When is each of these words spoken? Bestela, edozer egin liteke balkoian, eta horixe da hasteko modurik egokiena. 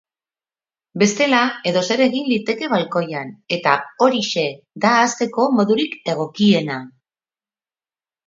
Bestela, 1.01 1.41
edozer 1.71 2.01
egin 2.05 2.29
liteke 2.31 2.69
balkoian, 2.71 3.29
eta 3.57 3.75
horixe 4.05 4.45
da 4.85 4.93
hasteko 5.01 5.45
modurik 5.59 5.95
egokiena. 6.15 6.79